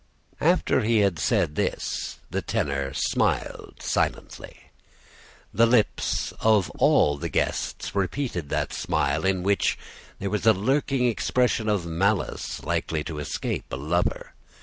"After 0.39 0.81
he 0.81 1.01
had 1.01 1.19
said 1.19 1.53
this 1.53 2.17
the 2.31 2.41
tenor 2.41 2.91
smiled 2.91 3.83
silently. 3.83 4.71
The 5.53 5.67
lips 5.67 6.31
of 6.39 6.71
all 6.71 7.17
the 7.19 7.29
guests 7.29 7.93
repeated 7.93 8.49
that 8.49 8.73
smile, 8.73 9.23
in 9.27 9.43
which 9.43 9.77
there 10.17 10.31
was 10.31 10.47
a 10.47 10.53
lurking 10.53 11.05
expression 11.05 11.69
of 11.69 11.85
malice 11.85 12.63
likely 12.63 13.03
to 13.03 13.19
escape 13.19 13.65
a 13.71 13.75
lover. 13.77 14.33